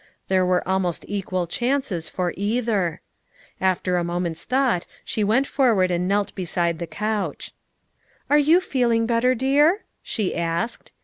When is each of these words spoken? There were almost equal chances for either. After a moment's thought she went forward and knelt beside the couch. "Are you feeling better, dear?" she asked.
There 0.29 0.43
were 0.43 0.67
almost 0.67 1.05
equal 1.07 1.45
chances 1.45 2.09
for 2.09 2.33
either. 2.35 3.01
After 3.61 3.97
a 3.97 4.03
moment's 4.03 4.45
thought 4.45 4.87
she 5.05 5.23
went 5.23 5.45
forward 5.45 5.91
and 5.91 6.07
knelt 6.07 6.33
beside 6.33 6.79
the 6.79 6.87
couch. 6.87 7.53
"Are 8.27 8.39
you 8.39 8.61
feeling 8.61 9.05
better, 9.05 9.35
dear?" 9.35 9.83
she 10.01 10.35
asked. 10.35 10.91